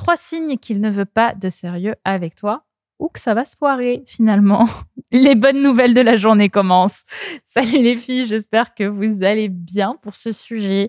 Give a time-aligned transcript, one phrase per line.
[0.00, 2.64] Trois signes qu'il ne veut pas de sérieux avec toi
[2.98, 4.66] ou que ça va se foirer finalement.
[5.12, 7.02] Les bonnes nouvelles de la journée commencent.
[7.44, 10.88] Salut les filles, j'espère que vous allez bien pour ce sujet.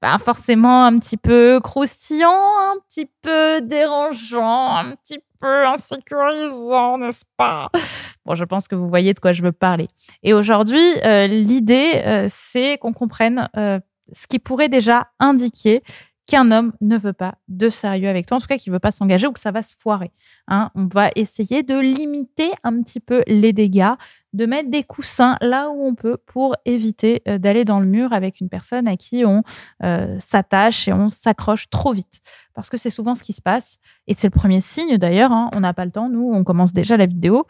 [0.00, 7.26] Pas forcément un petit peu croustillant, un petit peu dérangeant, un petit peu insécurisant, n'est-ce
[7.36, 7.68] pas?
[8.24, 9.88] Bon, je pense que vous voyez de quoi je veux parler.
[10.22, 13.78] Et aujourd'hui, euh, l'idée, euh, c'est qu'on comprenne euh,
[14.12, 15.82] ce qui pourrait déjà indiquer
[16.28, 18.80] qu'un homme ne veut pas de sérieux avec toi, en tout cas qu'il ne veut
[18.80, 20.12] pas s'engager ou que ça va se foirer.
[20.46, 20.70] Hein.
[20.74, 23.94] On va essayer de limiter un petit peu les dégâts,
[24.34, 28.12] de mettre des coussins là où on peut pour éviter euh, d'aller dans le mur
[28.12, 29.42] avec une personne à qui on
[29.82, 32.20] euh, s'attache et on s'accroche trop vite.
[32.54, 33.78] Parce que c'est souvent ce qui se passe.
[34.06, 35.50] Et c'est le premier signe d'ailleurs, hein.
[35.56, 37.46] on n'a pas le temps, nous, on commence déjà la vidéo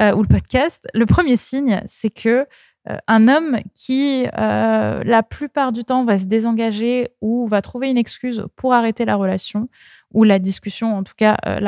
[0.00, 0.88] euh, ou le podcast.
[0.94, 2.46] Le premier signe, c'est que
[2.86, 7.98] un homme qui, euh, la plupart du temps, va se désengager ou va trouver une
[7.98, 9.68] excuse pour arrêter la relation
[10.12, 11.60] ou la discussion, en tout cas euh,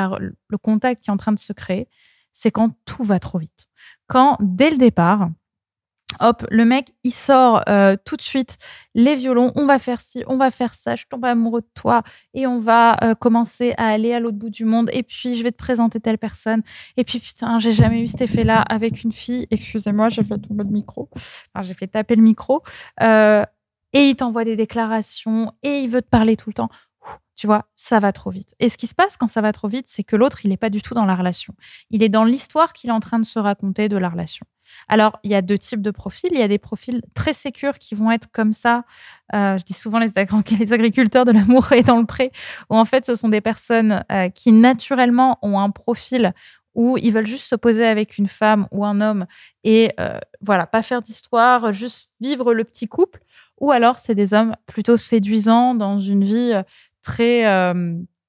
[0.49, 1.89] le contact qui est en train de se créer,
[2.33, 3.67] c'est quand tout va trop vite.
[4.09, 5.31] Quand, dès le départ,
[6.21, 8.59] Hop, le mec, il sort euh, tout de suite
[8.95, 9.53] les violons.
[9.57, 10.97] On va faire ci, on va faire ça.
[10.97, 14.49] Je tombe amoureux de toi et on va euh, commencer à aller à l'autre bout
[14.49, 14.89] du monde.
[14.93, 16.63] Et puis, je vais te présenter telle personne.
[16.97, 19.47] Et puis, putain, j'ai jamais eu cet effet-là avec une fille.
[19.51, 21.09] Excusez-moi, j'ai fait tomber le micro.
[21.13, 22.63] Enfin, j'ai fait taper le micro.
[23.03, 23.45] Euh,
[23.93, 26.69] et il t'envoie des déclarations et il veut te parler tout le temps.
[27.35, 28.55] Tu vois, ça va trop vite.
[28.61, 30.57] Et ce qui se passe quand ça va trop vite, c'est que l'autre, il n'est
[30.57, 31.55] pas du tout dans la relation.
[31.91, 34.47] Il est dans l'histoire qu'il est en train de se raconter de la relation.
[34.89, 36.31] Alors, il y a deux types de profils.
[36.33, 38.85] Il y a des profils très sécures qui vont être comme ça.
[39.35, 40.19] Euh, je dis souvent les,
[40.73, 42.31] agriculteurs de l'amour et dans le pré,
[42.71, 46.33] où en fait, ce sont des personnes euh, qui naturellement ont un profil
[46.75, 49.27] où ils veulent juste se poser avec une femme ou un homme
[49.65, 53.21] et euh, voilà, pas faire d'histoire, juste vivre le petit couple.
[53.59, 56.53] Ou alors, c'est des hommes plutôt séduisants dans une vie
[57.03, 57.47] très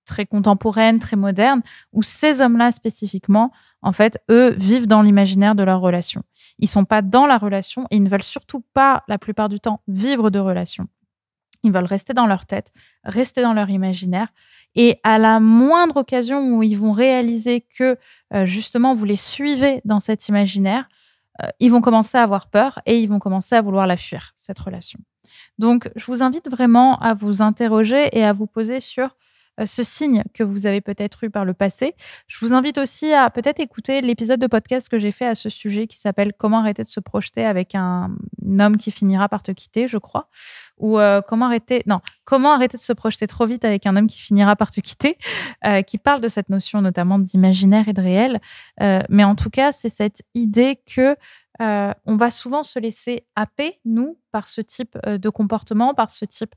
[0.08, 1.62] très contemporaine, très moderne,
[1.94, 3.52] où ces hommes-là spécifiquement,
[3.84, 6.24] en fait, eux vivent dans l'imaginaire de leur relation.
[6.58, 9.60] Ils sont pas dans la relation et ils ne veulent surtout pas, la plupart du
[9.60, 10.88] temps, vivre de relation.
[11.64, 12.72] Ils veulent rester dans leur tête,
[13.04, 14.30] rester dans leur imaginaire.
[14.76, 17.98] Et à la moindre occasion où ils vont réaliser que
[18.34, 20.88] euh, justement vous les suivez dans cet imaginaire,
[21.44, 24.34] euh, ils vont commencer à avoir peur et ils vont commencer à vouloir la fuir,
[24.38, 25.00] cette relation.
[25.58, 29.16] Donc, je vous invite vraiment à vous interroger et à vous poser sur
[29.66, 31.96] ce signe que vous avez peut-être eu par le passé.
[32.28, 35.50] Je vous invite aussi à peut-être écouter l'épisode de podcast que j'ai fait à ce
[35.50, 38.16] sujet qui s'appelle Comment arrêter de se projeter avec un
[38.60, 40.30] homme qui finira par te quitter, je crois.
[40.78, 44.08] Ou euh, comment arrêter non comment arrêter de se projeter trop vite avec un homme
[44.08, 45.18] qui finira par te quitter,
[45.66, 48.42] euh, qui parle de cette notion notamment d'imaginaire et de réel.
[49.10, 51.16] mais en tout cas, c'est cette idée que
[51.62, 56.12] euh, on va souvent se laisser happer, nous, par ce type euh, de comportement, par
[56.12, 56.54] ce type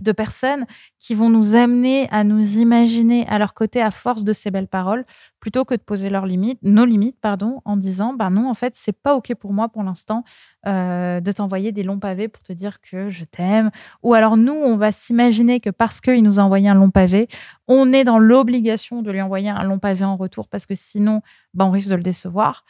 [0.00, 0.66] de personnes
[1.00, 4.68] qui vont nous amener à nous imaginer à leur côté à force de ces belles
[4.68, 5.04] paroles,
[5.40, 8.74] plutôt que de poser leurs limites, nos limites, pardon, en disant, bah non, en fait,
[8.76, 10.24] c'est pas ok pour moi pour l'instant
[10.66, 13.70] euh, de t'envoyer des longs pavés pour te dire que je t'aime.
[14.02, 17.28] Ou alors nous, on va s'imaginer que parce qu'il nous a envoyé un long pavé,
[17.68, 21.22] on est dans l'obligation de lui envoyer un long pavé en retour parce que sinon,
[21.52, 22.64] bah, on risque de le décevoir.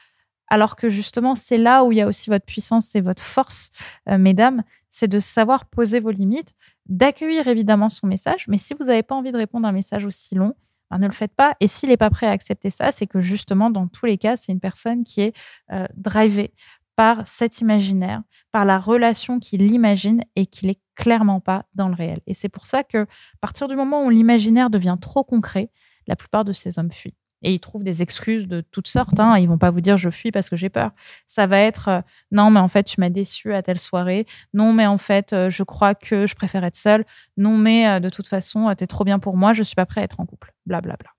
[0.48, 3.70] Alors que justement, c'est là où il y a aussi votre puissance et votre force,
[4.08, 6.54] euh, mesdames, c'est de savoir poser vos limites,
[6.86, 8.46] d'accueillir évidemment son message.
[8.48, 10.54] Mais si vous n'avez pas envie de répondre à un message aussi long,
[10.90, 11.56] ben, ne le faites pas.
[11.60, 14.36] Et s'il n'est pas prêt à accepter ça, c'est que justement, dans tous les cas,
[14.36, 15.36] c'est une personne qui est
[15.72, 16.52] euh, drivée
[16.96, 18.22] par cet imaginaire,
[18.52, 22.20] par la relation qu'il imagine et qu'il n'est clairement pas dans le réel.
[22.26, 25.70] Et c'est pour ça que, à partir du moment où l'imaginaire devient trop concret,
[26.06, 29.20] la plupart de ces hommes fuient et ils trouvent des excuses de toutes sortes.
[29.20, 29.36] Hein.
[29.38, 30.90] Ils vont pas vous dire je fuis parce que j'ai peur.
[31.26, 32.00] Ça va être euh,
[32.32, 34.26] non, mais en fait, tu m'as déçu à telle soirée.
[34.54, 37.04] Non, mais en fait, euh, je crois que je préfère être seule.
[37.36, 39.52] Non, mais euh, de toute façon, tu es trop bien pour moi.
[39.52, 40.52] Je suis pas prêt à être en couple.
[40.66, 41.10] Blablabla.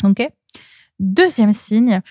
[0.00, 0.22] Bla, bla.
[0.22, 0.32] Ok?
[1.00, 2.02] Deuxième signe,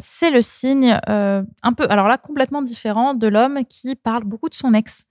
[0.00, 4.54] c'est le signe un peu, alors là, complètement différent de l'homme qui parle beaucoup de
[4.54, 5.04] son ex,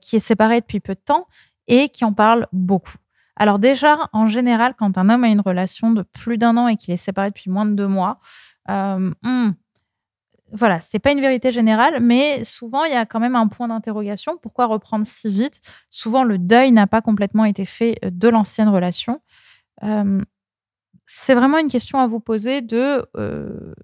[0.00, 1.26] qui est séparé depuis peu de temps
[1.66, 2.96] et qui en parle beaucoup.
[3.38, 6.76] Alors déjà, en général, quand un homme a une relation de plus d'un an et
[6.76, 8.18] qu'il est séparé depuis moins de deux mois,
[8.68, 9.52] euh, hmm,
[10.52, 13.68] voilà, c'est pas une vérité générale, mais souvent il y a quand même un point
[13.68, 14.38] d'interrogation.
[14.40, 15.60] Pourquoi reprendre si vite?
[15.90, 19.20] Souvent le deuil n'a pas complètement été fait euh, de l'ancienne relation.
[19.84, 20.20] Euh,
[21.06, 23.74] c'est vraiment une question à vous poser de, euh,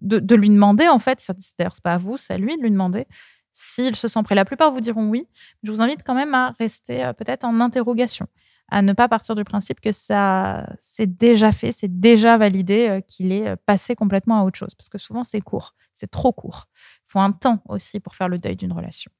[0.00, 1.24] lui demander en fait.
[1.58, 3.06] D'ailleurs, c'est pas à vous, c'est à lui de lui demander
[3.52, 4.34] s'il se sent prêt.
[4.34, 5.28] La plupart vous diront oui.
[5.62, 8.26] Je vous invite quand même à rester peut-être en interrogation
[8.72, 13.00] à ne pas partir du principe que ça c'est déjà fait, c'est déjà validé, euh,
[13.00, 14.74] qu'il est euh, passé complètement à autre chose.
[14.74, 16.68] Parce que souvent, c'est court, c'est trop court.
[16.74, 19.10] Il faut un temps aussi pour faire le deuil d'une relation.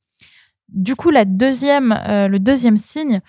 [0.68, 3.20] Du coup, la deuxième, euh, le deuxième signe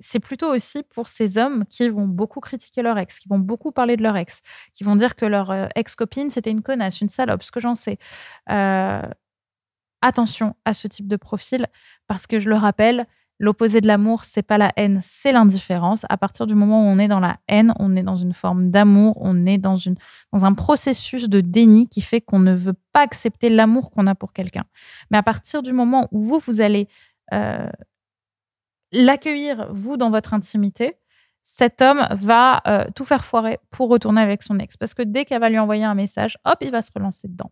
[0.00, 3.72] c'est plutôt aussi pour ces hommes qui vont beaucoup critiquer leur ex, qui vont beaucoup
[3.72, 4.40] parler de leur ex,
[4.74, 7.74] qui vont dire que leur euh, ex-copine, c'était une connasse, une salope, ce que j'en
[7.74, 7.98] sais.
[10.06, 11.66] Attention à ce type de profil,
[12.06, 13.06] parce que je le rappelle,
[13.40, 16.06] l'opposé de l'amour, c'est pas la haine, c'est l'indifférence.
[16.08, 18.70] À partir du moment où on est dans la haine, on est dans une forme
[18.70, 19.76] d'amour, on est dans
[20.32, 24.32] un processus de déni qui fait qu'on ne veut pas accepter l'amour qu'on a pour
[24.32, 24.62] quelqu'un.
[25.10, 26.86] Mais à partir du moment où vous, vous allez
[27.32, 27.68] euh,
[28.92, 30.98] l'accueillir, vous, dans votre intimité,
[31.42, 34.76] cet homme va euh, tout faire foirer pour retourner avec son ex.
[34.76, 37.50] Parce que dès qu'elle va lui envoyer un message, hop, il va se relancer dedans.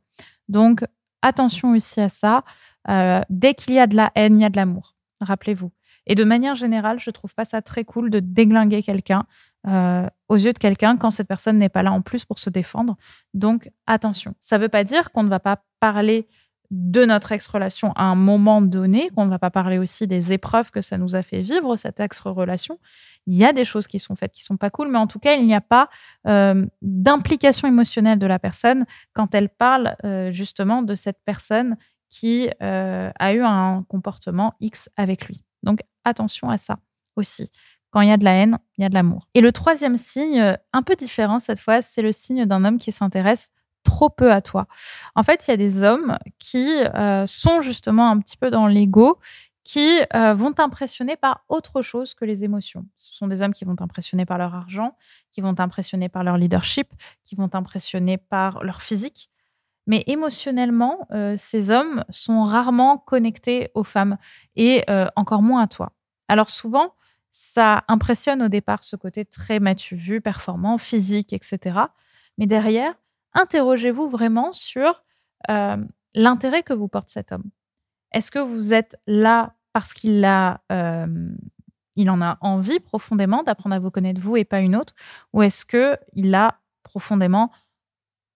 [0.48, 0.84] Donc,
[1.24, 2.44] attention aussi à ça.
[2.88, 4.94] Euh, dès qu'il y a de la haine, il y a de l'amour.
[5.20, 5.72] Rappelez-vous.
[6.06, 9.24] Et de manière générale, je trouve pas ça très cool de déglinguer quelqu'un
[9.66, 12.50] euh, aux yeux de quelqu'un quand cette personne n'est pas là en plus pour se
[12.50, 12.96] défendre.
[13.32, 14.34] Donc, attention.
[14.40, 16.28] Ça ne veut pas dire qu'on ne va pas parler
[16.70, 20.70] de notre ex-relation à un moment donné, qu'on ne va pas parler aussi des épreuves
[20.70, 22.78] que ça nous a fait vivre, cette ex-relation.
[23.26, 25.18] Il y a des choses qui sont faites qui sont pas cool, mais en tout
[25.18, 25.88] cas, il n'y a pas
[26.26, 31.76] euh, d'implication émotionnelle de la personne quand elle parle euh, justement de cette personne
[32.10, 35.42] qui euh, a eu un comportement X avec lui.
[35.62, 36.78] Donc, attention à ça
[37.16, 37.50] aussi.
[37.90, 39.28] Quand il y a de la haine, il y a de l'amour.
[39.34, 42.90] Et le troisième signe, un peu différent cette fois, c'est le signe d'un homme qui
[42.90, 43.50] s'intéresse
[43.84, 44.66] trop peu à toi.
[45.14, 48.66] En fait, il y a des hommes qui euh, sont justement un petit peu dans
[48.66, 49.18] l'ego,
[49.62, 52.84] qui euh, vont t'impressionner par autre chose que les émotions.
[52.96, 54.96] Ce sont des hommes qui vont t'impressionner par leur argent,
[55.30, 56.88] qui vont t'impressionner par leur leadership,
[57.24, 59.30] qui vont t'impressionner par leur physique.
[59.86, 64.16] Mais émotionnellement, euh, ces hommes sont rarement connectés aux femmes
[64.56, 64.84] et
[65.16, 65.92] encore moins à toi.
[66.28, 66.94] Alors souvent,
[67.30, 71.80] ça impressionne au départ ce côté très matu performant, physique, etc.
[72.38, 72.94] Mais derrière,
[73.34, 75.02] interrogez-vous vraiment sur
[75.50, 75.76] euh,
[76.14, 77.50] l'intérêt que vous porte cet homme.
[78.12, 81.06] Est-ce que vous êtes là parce qu'il a, euh,
[81.96, 84.94] il en a envie profondément d'apprendre à vous connaître vous et pas une autre,
[85.32, 87.50] ou est-ce que il a profondément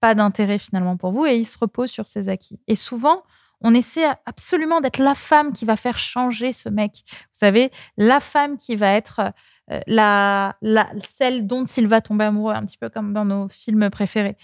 [0.00, 2.61] pas d'intérêt finalement pour vous et il se repose sur ses acquis?
[2.67, 3.23] Et souvent,
[3.61, 7.05] on essaie absolument d'être la femme qui va faire changer ce mec.
[7.11, 9.33] Vous savez, la femme qui va être
[9.71, 13.49] euh, la, la, celle dont il va tomber amoureux, un petit peu comme dans nos
[13.49, 14.37] films préférés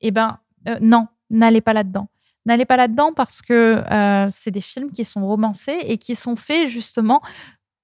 [0.00, 0.38] eh ben
[0.68, 2.08] euh, non, n'allez pas là-dedans.
[2.44, 6.36] N'allez pas là-dedans parce que euh, c'est des films qui sont romancés et qui sont
[6.36, 7.20] faits justement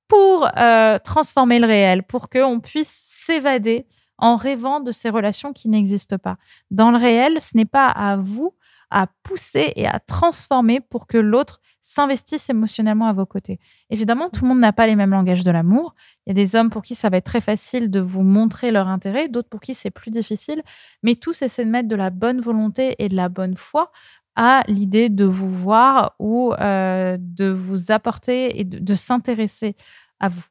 [0.07, 3.87] pour euh, transformer le réel, pour qu'on puisse s'évader
[4.19, 6.37] en rêvant de ces relations qui n'existent pas.
[6.71, 8.55] Dans le réel, ce n'est pas à vous
[8.93, 13.59] à pousser et à transformer pour que l'autre s'investissent émotionnellement à vos côtés.
[13.91, 15.95] Évidemment, tout le monde n'a pas les mêmes langages de l'amour.
[16.25, 18.71] Il y a des hommes pour qui ça va être très facile de vous montrer
[18.71, 20.63] leur intérêt, d'autres pour qui c'est plus difficile,
[21.03, 23.91] mais tous essaient de mettre de la bonne volonté et de la bonne foi
[24.37, 29.77] à l'idée de vous voir ou euh, de vous apporter et de, s'intéresser
[30.21, 30.45] à vous.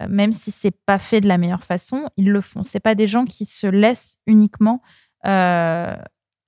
[0.00, 2.62] Euh, même si c'est pas fait de la meilleure façon, ils le font.
[2.62, 4.82] C'est pas des gens qui se laissent uniquement
[5.26, 5.96] euh,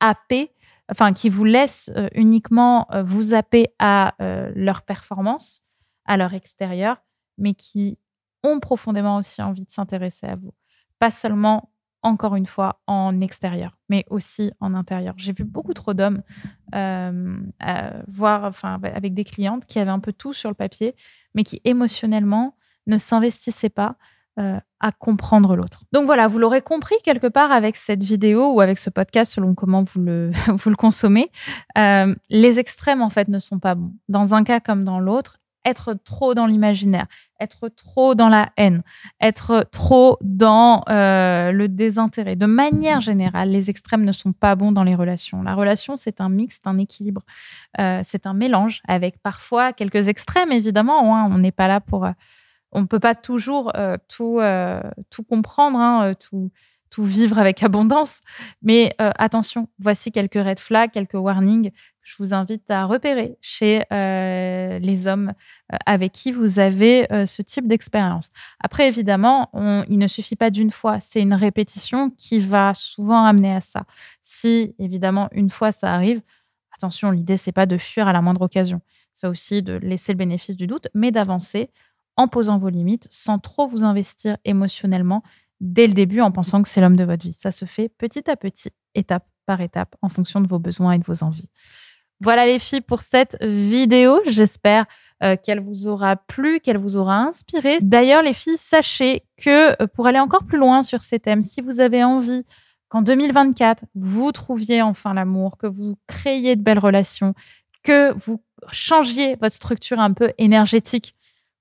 [0.01, 0.51] happer
[0.91, 5.63] enfin, qui vous laissent euh, uniquement euh, vous zapper à euh, leur performance,
[6.05, 7.03] à leur extérieur,
[7.39, 7.99] mais qui
[8.43, 10.55] ont profondément aussi envie de s'intéresser à vous.
[10.99, 11.71] Pas seulement,
[12.03, 15.15] encore une fois, en extérieur, mais aussi en intérieur.
[15.17, 16.23] J'ai vu beaucoup trop d'hommes
[16.73, 20.95] voir, enfin, avec des clientes qui avaient un peu tout sur le papier,
[21.35, 24.01] mais qui émotionnellement ne s'investissaient pas euh,
[24.37, 25.85] à comprendre l'autre.
[25.93, 29.55] Donc voilà, vous l'aurez compris quelque part avec cette vidéo ou avec ce podcast selon
[29.55, 31.31] comment vous le, vous le consommez.
[31.77, 33.93] Euh, les extrêmes en fait ne sont pas bons.
[34.09, 37.05] Dans un cas comme dans l'autre, être trop dans l'imaginaire,
[37.39, 38.83] être trop dans la haine,
[39.21, 42.35] être trop dans euh, le désintérêt.
[42.35, 45.43] De manière générale, les extrêmes ne sont pas bons dans les relations.
[45.43, 47.21] La relation, c'est un mix, c'est un équilibre,
[47.77, 51.15] c'est un mélange avec parfois quelques extrêmes, évidemment.
[51.15, 51.29] Hein.
[51.31, 52.07] On n'est pas là pour
[52.73, 56.51] on ne peut pas toujours euh, tout, euh, tout comprendre, hein, euh, tout,
[56.91, 58.21] tout vivre avec abondance.
[58.63, 63.85] Mais attention, voici quelques red flags, quelques warnings que je vous invite à repérer chez
[63.91, 65.33] les hommes
[65.87, 68.31] avec qui vous avez ce type d'expérience.
[68.59, 69.51] Après, évidemment,
[69.89, 73.85] il ne suffit pas d'une fois, c'est une répétition qui va souvent amener à ça.
[74.23, 76.21] Si, évidemment, une fois ça arrive,
[76.77, 78.81] attention, l'idée, c'est pas de fuir à la moindre occasion.
[79.15, 81.71] C'est aussi de laisser le bénéfice du doute, mais d'avancer
[82.21, 85.23] en posant vos limites, sans trop vous investir émotionnellement
[85.61, 87.33] dès le début en pensant que c'est l'homme de votre vie.
[87.33, 90.99] Ça se fait petit à petit, étape par étape, en fonction de vos besoins et
[90.99, 91.49] de vos envies.
[92.21, 94.21] Voilà les filles pour cette vidéo.
[94.27, 94.85] J'espère
[95.23, 97.79] euh, qu'elle vous aura plu, qu'elle vous aura inspiré.
[97.81, 101.63] D'ailleurs, les filles, sachez que euh, pour aller encore plus loin sur ces thèmes, si
[101.63, 102.45] vous avez envie
[102.91, 107.35] qu'en 2024, vous trouviez enfin l'amour, que vous créiez de belles relations,
[107.83, 111.15] que vous changiez votre structure un peu énergétique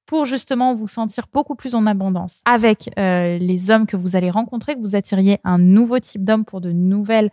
[0.10, 4.32] pour justement vous sentir beaucoup plus en abondance avec euh, les hommes que vous allez
[4.32, 7.30] rencontrer, que vous attiriez un nouveau type d'homme pour de nouvelles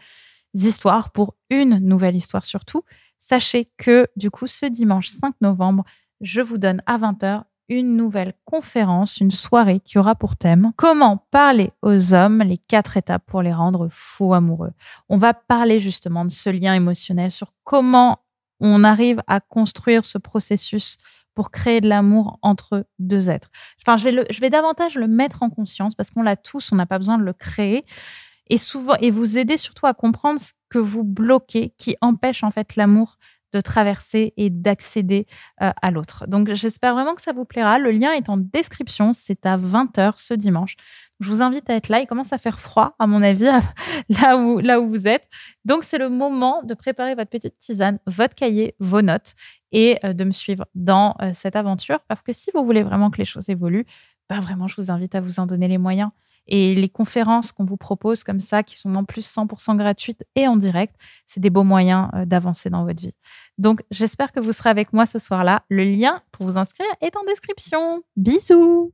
[0.52, 2.82] histoires, pour une nouvelle histoire surtout.
[3.18, 5.84] Sachez que du coup, ce dimanche 5 novembre,
[6.20, 11.26] je vous donne à 20h une nouvelle conférence, une soirée qui aura pour thème comment
[11.30, 14.72] parler aux hommes, les quatre étapes pour les rendre faux amoureux.
[15.08, 18.18] On va parler justement de ce lien émotionnel, sur comment
[18.60, 20.98] on arrive à construire ce processus
[21.34, 23.50] pour créer de l'amour entre deux êtres.
[23.82, 26.76] Enfin, je vais, je vais davantage le mettre en conscience parce qu'on l'a tous, on
[26.76, 27.84] n'a pas besoin de le créer.
[28.48, 32.50] Et souvent, et vous aider surtout à comprendre ce que vous bloquez qui empêche en
[32.50, 33.18] fait l'amour
[33.52, 35.26] de traverser et d'accéder
[35.62, 36.26] euh, à l'autre.
[36.26, 37.78] Donc j'espère vraiment que ça vous plaira.
[37.78, 40.76] Le lien est en description, c'est à 20h ce dimanche.
[41.20, 42.00] Je vous invite à être là.
[42.00, 43.48] Il commence à faire froid, à mon avis,
[44.08, 45.28] là où, là où vous êtes.
[45.64, 49.34] Donc c'est le moment de préparer votre petite tisane, votre cahier, vos notes
[49.72, 52.00] et euh, de me suivre dans euh, cette aventure.
[52.08, 53.86] Parce que si vous voulez vraiment que les choses évoluent,
[54.28, 56.10] bah vraiment, je vous invite à vous en donner les moyens.
[56.48, 60.46] Et les conférences qu'on vous propose comme ça, qui sont en plus 100% gratuites et
[60.46, 60.94] en direct,
[61.26, 63.14] c'est des beaux moyens euh, d'avancer dans votre vie.
[63.58, 65.64] Donc, j'espère que vous serez avec moi ce soir-là.
[65.68, 68.02] Le lien pour vous inscrire est en description.
[68.16, 68.92] Bisous